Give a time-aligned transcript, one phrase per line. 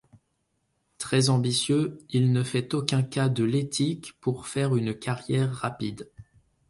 [0.97, 6.09] Très ambitieux, il ne fait aucun cas de l'éthique pour faire une carrière rapide.